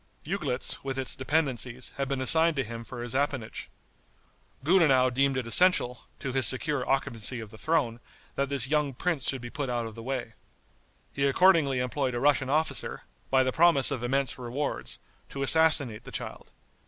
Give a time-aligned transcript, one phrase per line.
[0.25, 3.69] Uglitz, with its dependencies, had been assigned to him for his appanage.
[4.63, 7.99] Gudenow deemed it essential, to his secure occupancy of the throne,
[8.33, 10.33] that this young prince should be put out of the way.
[11.13, 14.97] He accordingly employed a Russian officer, by the promise of immense rewards,
[15.29, 16.51] to assassinate the child.